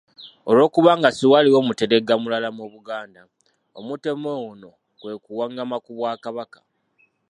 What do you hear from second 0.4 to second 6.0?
Olwokubanga siwaaliwo muteregga mulala mu Buganda, omutemu ono kwe kuwangama ku